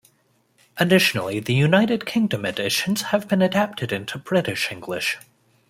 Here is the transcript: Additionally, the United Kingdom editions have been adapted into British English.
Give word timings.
Additionally, 0.77 1.39
the 1.39 1.53
United 1.53 2.07
Kingdom 2.07 2.43
editions 2.43 3.03
have 3.13 3.27
been 3.27 3.43
adapted 3.43 3.91
into 3.91 4.17
British 4.17 4.71
English. 4.71 5.19